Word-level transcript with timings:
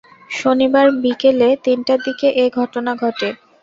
শনিবার 0.31 0.87
বিকেলে 1.03 1.49
তিনটার 1.65 1.99
দিকে 2.07 2.27
এ 2.35 2.45
ঘটনা 2.57 2.91
ঘটে। 3.03 3.29